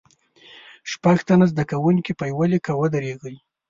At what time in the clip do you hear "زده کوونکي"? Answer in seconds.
1.51-2.11